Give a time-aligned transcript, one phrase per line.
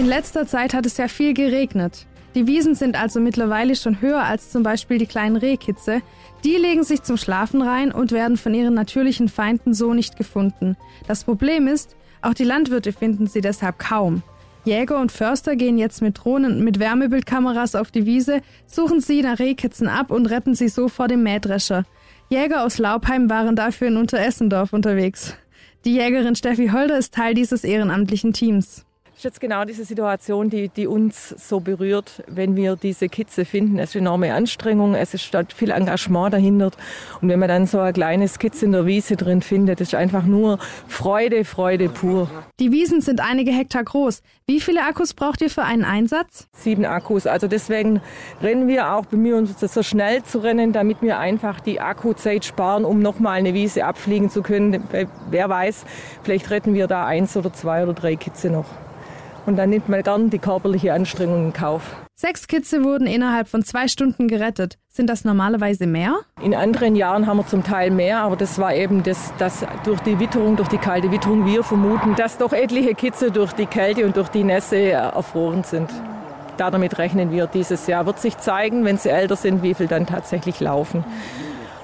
[0.00, 2.06] In letzter Zeit hat es ja viel geregnet.
[2.34, 6.00] Die Wiesen sind also mittlerweile schon höher als zum Beispiel die kleinen Rehkitze.
[6.42, 10.78] Die legen sich zum Schlafen rein und werden von ihren natürlichen Feinden so nicht gefunden.
[11.06, 14.22] Das Problem ist, auch die Landwirte finden sie deshalb kaum.
[14.64, 19.20] Jäger und Förster gehen jetzt mit Drohnen und mit Wärmebildkameras auf die Wiese, suchen sie
[19.20, 21.84] nach Rehkitzen ab und retten sie so vor dem Mähdrescher.
[22.30, 25.34] Jäger aus Laubheim waren dafür in Unteressendorf unterwegs.
[25.84, 28.86] Die Jägerin Steffi Holder ist Teil dieses ehrenamtlichen Teams
[29.20, 33.78] ist jetzt genau diese Situation, die, die uns so berührt, wenn wir diese Kitze finden.
[33.78, 36.70] Es ist enorme Anstrengung, es ist viel Engagement dahinter.
[37.20, 40.24] Und wenn man dann so ein kleines Kitz in der Wiese drin findet, ist einfach
[40.24, 42.30] nur Freude, Freude pur.
[42.60, 44.22] Die Wiesen sind einige Hektar groß.
[44.46, 46.48] Wie viele Akkus braucht ihr für einen Einsatz?
[46.56, 47.26] Sieben Akkus.
[47.26, 48.00] Also deswegen
[48.40, 52.86] rennen wir auch, bemühen uns so schnell zu rennen, damit wir einfach die Akkuzeit sparen,
[52.86, 54.82] um nochmal eine Wiese abfliegen zu können.
[55.28, 55.84] Wer weiß,
[56.22, 58.64] vielleicht retten wir da eins oder zwei oder drei Kitze noch.
[59.50, 61.96] Und dann nimmt man gern die körperliche Anstrengung in Kauf.
[62.14, 64.78] Sechs Kitze wurden innerhalb von zwei Stunden gerettet.
[64.86, 66.20] Sind das normalerweise mehr?
[66.40, 69.98] In anderen Jahren haben wir zum Teil mehr, aber das war eben das, das durch
[70.02, 74.06] die Witterung, durch die kalte Witterung, wir vermuten, dass doch etliche Kitze durch die Kälte
[74.06, 75.90] und durch die Nässe erfroren sind.
[76.56, 78.06] Damit rechnen wir dieses Jahr.
[78.06, 81.02] Wird sich zeigen, wenn sie älter sind, wie viel dann tatsächlich laufen.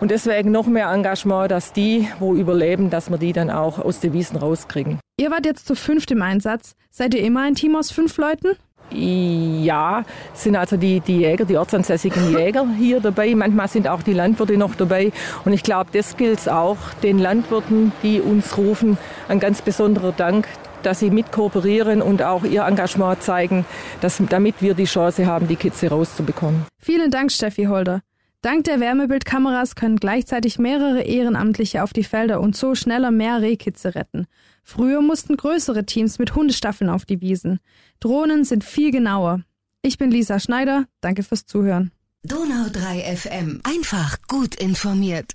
[0.00, 4.00] Und deswegen noch mehr Engagement, dass die, wo überleben, dass wir die dann auch aus
[4.00, 4.98] den Wiesen rauskriegen.
[5.18, 6.74] Ihr wart jetzt zu fünft im Einsatz.
[6.90, 8.56] Seid ihr immer ein Team aus fünf Leuten?
[8.92, 13.34] Ja, sind also die, die Jäger, die ortsansässigen Jäger hier dabei.
[13.34, 15.12] Manchmal sind auch die Landwirte noch dabei.
[15.44, 18.98] Und ich glaube, das gilt auch den Landwirten, die uns rufen.
[19.28, 20.48] Ein ganz besonderer Dank,
[20.82, 23.66] dass sie mit kooperieren und auch ihr Engagement zeigen,
[24.00, 26.64] dass, damit wir die Chance haben, die Kitze rauszubekommen.
[26.80, 28.00] Vielen Dank, Steffi Holder.
[28.42, 33.94] Dank der Wärmebildkameras können gleichzeitig mehrere Ehrenamtliche auf die Felder und so schneller mehr Rehkitze
[33.94, 34.26] retten.
[34.62, 37.60] Früher mussten größere Teams mit Hundestaffeln auf die Wiesen.
[38.00, 39.42] Drohnen sind viel genauer.
[39.82, 40.86] Ich bin Lisa Schneider.
[41.02, 41.90] Danke fürs Zuhören.
[42.22, 43.60] Donau 3 FM.
[43.64, 45.32] Einfach gut informiert.